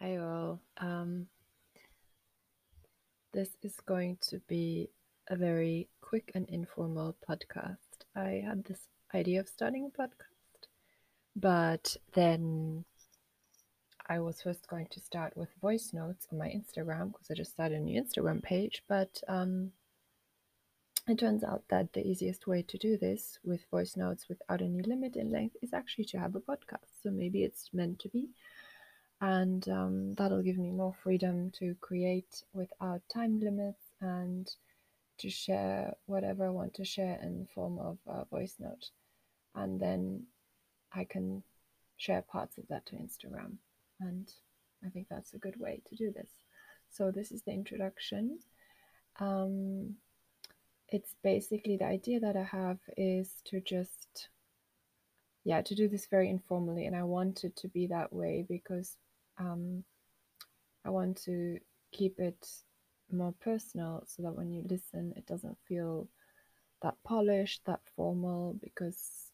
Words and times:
Hi 0.00 0.18
all. 0.18 0.60
Um, 0.76 1.26
this 3.32 3.48
is 3.62 3.76
going 3.86 4.18
to 4.28 4.40
be 4.46 4.90
a 5.30 5.36
very 5.36 5.88
quick 6.02 6.32
and 6.34 6.46
informal 6.50 7.16
podcast. 7.26 8.04
I 8.14 8.42
had 8.46 8.62
this 8.64 8.88
idea 9.14 9.40
of 9.40 9.48
starting 9.48 9.86
a 9.86 10.02
podcast, 10.02 10.68
but 11.34 11.96
then 12.12 12.84
I 14.06 14.18
was 14.20 14.42
first 14.42 14.68
going 14.68 14.88
to 14.90 15.00
start 15.00 15.34
with 15.34 15.48
voice 15.62 15.92
notes 15.94 16.26
on 16.30 16.36
my 16.40 16.48
Instagram 16.48 17.12
because 17.12 17.30
I 17.30 17.34
just 17.34 17.52
started 17.52 17.78
a 17.78 17.80
new 17.80 17.98
Instagram 17.98 18.42
page. 18.42 18.82
But 18.90 19.22
um, 19.28 19.72
it 21.08 21.18
turns 21.18 21.42
out 21.42 21.62
that 21.70 21.94
the 21.94 22.06
easiest 22.06 22.46
way 22.46 22.60
to 22.68 22.76
do 22.76 22.98
this 22.98 23.38
with 23.42 23.64
voice 23.70 23.96
notes 23.96 24.28
without 24.28 24.60
any 24.60 24.82
limit 24.82 25.16
in 25.16 25.32
length 25.32 25.56
is 25.62 25.72
actually 25.72 26.04
to 26.04 26.18
have 26.18 26.34
a 26.34 26.40
podcast. 26.40 27.00
So 27.02 27.10
maybe 27.10 27.44
it's 27.44 27.70
meant 27.72 27.98
to 28.00 28.10
be 28.10 28.28
and 29.20 29.66
um, 29.68 30.14
that'll 30.14 30.42
give 30.42 30.58
me 30.58 30.70
more 30.70 30.94
freedom 31.02 31.50
to 31.58 31.74
create 31.80 32.42
without 32.52 33.00
time 33.12 33.40
limits 33.40 33.82
and 34.00 34.50
to 35.18 35.30
share 35.30 35.94
whatever 36.04 36.46
I 36.46 36.50
want 36.50 36.74
to 36.74 36.84
share 36.84 37.18
in 37.22 37.40
the 37.40 37.46
form 37.54 37.78
of 37.78 37.98
a 38.06 38.26
voice 38.26 38.56
note. 38.58 38.90
And 39.54 39.80
then 39.80 40.24
I 40.92 41.04
can 41.04 41.42
share 41.96 42.22
parts 42.22 42.58
of 42.58 42.68
that 42.68 42.84
to 42.86 42.96
Instagram. 42.96 43.56
And 44.00 44.30
I 44.84 44.90
think 44.90 45.06
that's 45.08 45.32
a 45.32 45.38
good 45.38 45.58
way 45.58 45.80
to 45.88 45.96
do 45.96 46.12
this. 46.12 46.28
So, 46.90 47.10
this 47.10 47.32
is 47.32 47.42
the 47.42 47.52
introduction. 47.52 48.38
Um, 49.18 49.94
it's 50.88 51.14
basically 51.24 51.78
the 51.78 51.86
idea 51.86 52.20
that 52.20 52.36
I 52.36 52.44
have 52.44 52.78
is 52.96 53.30
to 53.46 53.60
just, 53.60 54.28
yeah, 55.44 55.62
to 55.62 55.74
do 55.74 55.88
this 55.88 56.06
very 56.06 56.28
informally. 56.28 56.84
And 56.84 56.94
I 56.94 57.02
want 57.02 57.44
it 57.44 57.56
to 57.56 57.68
be 57.68 57.86
that 57.88 58.12
way 58.12 58.44
because 58.46 58.96
um, 59.38 59.84
I 60.84 60.90
want 60.90 61.22
to 61.24 61.58
keep 61.92 62.18
it 62.18 62.48
more 63.10 63.34
personal 63.40 64.02
so 64.06 64.22
that 64.22 64.34
when 64.36 64.52
you 64.52 64.64
listen, 64.68 65.12
it 65.16 65.26
doesn't 65.26 65.58
feel 65.68 66.08
that 66.82 66.94
polished, 67.04 67.62
that 67.66 67.80
formal, 67.94 68.56
because 68.62 69.32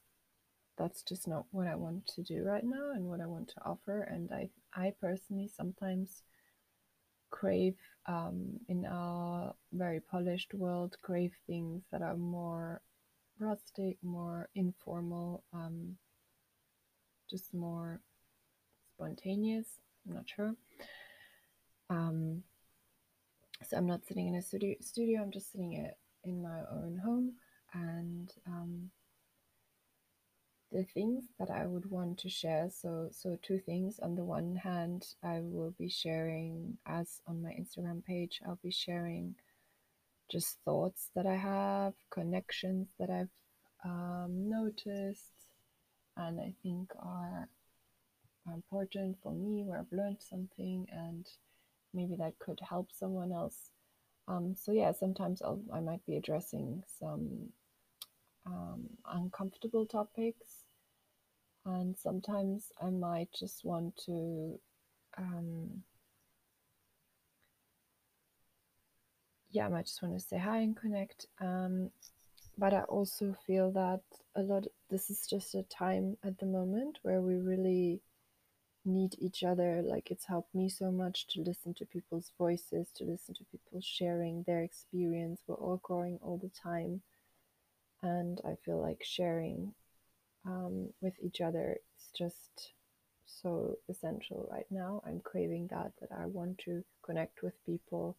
that's 0.78 1.02
just 1.02 1.28
not 1.28 1.44
what 1.50 1.66
I 1.66 1.74
want 1.74 2.06
to 2.08 2.22
do 2.22 2.42
right 2.42 2.64
now 2.64 2.92
and 2.94 3.04
what 3.04 3.20
I 3.20 3.26
want 3.26 3.48
to 3.48 3.64
offer. 3.64 4.02
And 4.02 4.30
I, 4.32 4.48
I 4.74 4.92
personally 5.00 5.48
sometimes 5.54 6.22
crave 7.30 7.76
um, 8.06 8.58
in 8.68 8.86
our 8.86 9.54
very 9.72 10.00
polished 10.00 10.54
world, 10.54 10.96
crave 11.02 11.32
things 11.46 11.82
that 11.92 12.02
are 12.02 12.16
more 12.16 12.80
rustic, 13.38 13.96
more 14.02 14.48
informal, 14.54 15.42
um, 15.52 15.96
just 17.28 17.52
more 17.54 18.00
spontaneous. 18.94 19.66
I'm 20.06 20.14
not 20.14 20.28
sure. 20.28 20.54
Um, 21.90 22.42
so 23.68 23.76
I'm 23.76 23.86
not 23.86 24.04
sitting 24.06 24.28
in 24.28 24.34
a 24.34 24.42
studio. 24.42 24.76
Studio. 24.80 25.22
I'm 25.22 25.30
just 25.30 25.52
sitting 25.52 25.74
it 25.74 25.96
in 26.24 26.42
my 26.42 26.60
own 26.70 27.00
home, 27.04 27.34
and 27.72 28.32
um, 28.46 28.90
the 30.72 30.84
things 30.84 31.24
that 31.38 31.50
I 31.50 31.66
would 31.66 31.90
want 31.90 32.18
to 32.18 32.28
share. 32.28 32.70
So, 32.70 33.08
so 33.12 33.38
two 33.42 33.58
things. 33.58 34.00
On 34.00 34.14
the 34.14 34.24
one 34.24 34.56
hand, 34.56 35.06
I 35.22 35.40
will 35.42 35.74
be 35.78 35.88
sharing, 35.88 36.78
as 36.86 37.20
on 37.26 37.42
my 37.42 37.50
Instagram 37.50 38.04
page, 38.04 38.40
I'll 38.46 38.58
be 38.62 38.70
sharing 38.72 39.34
just 40.30 40.58
thoughts 40.64 41.10
that 41.14 41.26
I 41.26 41.36
have, 41.36 41.92
connections 42.10 42.88
that 42.98 43.10
I've 43.10 43.28
um, 43.84 44.48
noticed, 44.48 45.46
and 46.16 46.40
I 46.40 46.54
think 46.62 46.90
are 46.98 47.48
important 48.46 49.16
for 49.22 49.32
me 49.32 49.62
where 49.64 49.78
I've 49.78 49.92
learned 49.92 50.18
something 50.20 50.86
and 50.90 51.26
maybe 51.94 52.16
that 52.16 52.38
could 52.38 52.60
help 52.68 52.88
someone 52.92 53.32
else. 53.32 53.70
Um, 54.28 54.54
so 54.56 54.72
yeah, 54.72 54.92
sometimes 54.92 55.42
I'll, 55.42 55.60
I 55.72 55.80
might 55.80 56.04
be 56.06 56.16
addressing 56.16 56.82
some 56.98 57.50
um, 58.46 58.88
uncomfortable 59.06 59.86
topics, 59.86 60.64
and 61.64 61.96
sometimes 61.96 62.72
I 62.80 62.90
might 62.90 63.28
just 63.32 63.64
want 63.64 63.96
to. 64.06 64.58
Um, 65.18 65.82
yeah, 69.50 69.66
I 69.66 69.68
might 69.68 69.86
just 69.86 70.02
want 70.02 70.14
to 70.14 70.20
say 70.20 70.38
hi 70.38 70.58
and 70.58 70.76
connect. 70.76 71.26
Um, 71.40 71.90
but 72.58 72.72
I 72.72 72.80
also 72.82 73.34
feel 73.46 73.70
that 73.72 74.00
a 74.36 74.42
lot. 74.42 74.66
This 74.90 75.10
is 75.10 75.26
just 75.28 75.54
a 75.54 75.62
time 75.64 76.16
at 76.24 76.38
the 76.38 76.46
moment 76.46 76.98
where 77.02 77.20
we 77.20 77.36
really 77.36 78.00
need 78.84 79.14
each 79.18 79.42
other. 79.42 79.82
Like 79.84 80.10
it's 80.10 80.24
helped 80.24 80.54
me 80.54 80.68
so 80.68 80.90
much 80.90 81.26
to 81.28 81.40
listen 81.40 81.74
to 81.74 81.86
people's 81.86 82.32
voices, 82.38 82.88
to 82.96 83.04
listen 83.04 83.34
to 83.34 83.44
people 83.44 83.80
sharing 83.80 84.42
their 84.42 84.62
experience. 84.62 85.40
We're 85.46 85.56
all 85.56 85.80
growing 85.82 86.18
all 86.22 86.38
the 86.38 86.50
time. 86.50 87.02
And 88.02 88.40
I 88.44 88.56
feel 88.64 88.80
like 88.80 89.02
sharing 89.04 89.74
um, 90.44 90.88
with 91.00 91.14
each 91.22 91.40
other 91.40 91.76
is 91.96 92.08
just 92.16 92.72
so 93.26 93.76
essential 93.88 94.48
right 94.50 94.66
now. 94.70 95.02
I'm 95.06 95.20
craving 95.20 95.68
that, 95.68 95.92
that 96.00 96.10
I 96.12 96.26
want 96.26 96.58
to 96.64 96.82
connect 97.02 97.42
with 97.42 97.54
people. 97.64 98.16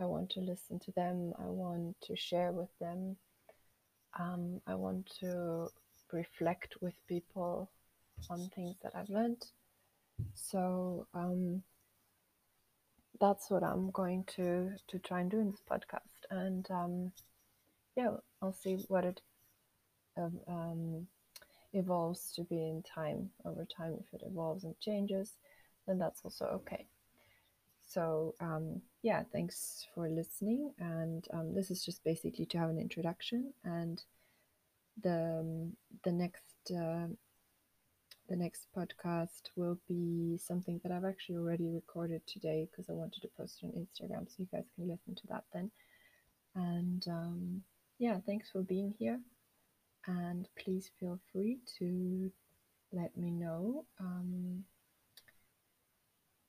I 0.00 0.04
want 0.04 0.30
to 0.30 0.40
listen 0.40 0.78
to 0.80 0.92
them. 0.92 1.32
I 1.38 1.46
want 1.46 1.96
to 2.02 2.16
share 2.16 2.52
with 2.52 2.68
them. 2.80 3.16
Um, 4.18 4.60
I 4.66 4.74
want 4.74 5.10
to 5.20 5.68
reflect 6.12 6.76
with 6.80 6.94
people 7.06 7.70
on 8.30 8.50
things 8.54 8.76
that 8.82 8.92
I've 8.94 9.08
learned 9.10 9.46
so 10.34 11.06
um, 11.14 11.62
that's 13.20 13.50
what 13.50 13.62
I'm 13.62 13.90
going 13.90 14.24
to 14.36 14.72
to 14.88 14.98
try 14.98 15.20
and 15.20 15.30
do 15.30 15.40
in 15.40 15.50
this 15.50 15.62
podcast, 15.68 16.30
and 16.30 16.66
um, 16.70 17.12
yeah, 17.96 18.16
I'll 18.42 18.52
see 18.52 18.76
what 18.88 19.04
it 19.04 19.20
um, 20.16 20.40
um, 20.48 21.06
evolves 21.72 22.32
to 22.32 22.44
be 22.44 22.56
in 22.56 22.82
time 22.82 23.30
over 23.44 23.64
time. 23.64 23.96
If 24.00 24.20
it 24.20 24.26
evolves 24.26 24.64
and 24.64 24.78
changes, 24.80 25.36
then 25.86 25.98
that's 25.98 26.20
also 26.24 26.46
okay. 26.46 26.86
So 27.86 28.34
um, 28.40 28.82
yeah, 29.02 29.22
thanks 29.32 29.86
for 29.94 30.08
listening, 30.08 30.72
and 30.78 31.26
um, 31.32 31.54
this 31.54 31.70
is 31.70 31.84
just 31.84 32.04
basically 32.04 32.46
to 32.46 32.58
have 32.58 32.70
an 32.70 32.78
introduction, 32.78 33.52
and 33.64 34.02
the 35.02 35.40
um, 35.40 35.76
the 36.04 36.12
next. 36.12 36.42
Uh, 36.70 37.08
the 38.28 38.36
next 38.36 38.66
podcast 38.76 39.50
will 39.56 39.78
be 39.88 40.38
something 40.38 40.80
that 40.82 40.92
I've 40.92 41.04
actually 41.04 41.36
already 41.36 41.68
recorded 41.68 42.22
today 42.26 42.68
because 42.70 42.90
I 42.90 42.94
wanted 42.94 43.22
to 43.22 43.28
post 43.36 43.62
it 43.62 43.66
on 43.66 43.72
Instagram 43.72 44.28
so 44.28 44.34
you 44.38 44.48
guys 44.52 44.64
can 44.74 44.88
listen 44.88 45.14
to 45.14 45.26
that 45.28 45.44
then. 45.52 45.70
And 46.54 47.06
um, 47.08 47.62
yeah, 47.98 48.18
thanks 48.26 48.50
for 48.50 48.62
being 48.62 48.94
here. 48.98 49.20
And 50.06 50.48
please 50.58 50.90
feel 50.98 51.18
free 51.32 51.58
to 51.78 52.30
let 52.92 53.16
me 53.16 53.30
know 53.30 53.84
um, 54.00 54.64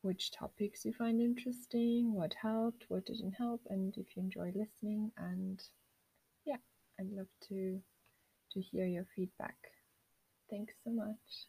which 0.01 0.31
topics 0.31 0.85
you 0.85 0.93
find 0.93 1.19
interesting, 1.19 2.13
what 2.13 2.33
helped, 2.41 2.85
what 2.87 3.05
didn't 3.05 3.33
help, 3.33 3.61
and 3.69 3.95
if 3.97 4.15
you 4.15 4.23
enjoy 4.23 4.51
listening. 4.55 5.11
And 5.17 5.61
yeah, 6.45 6.57
I'd 6.99 7.11
love 7.11 7.27
to 7.49 7.79
to 8.53 8.61
hear 8.61 8.85
your 8.85 9.05
feedback. 9.15 9.57
Thanks 10.49 10.73
so 10.85 10.91
much. 10.91 11.47